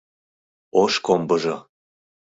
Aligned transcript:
Ош 0.81 0.93
комбыжо 1.05 1.57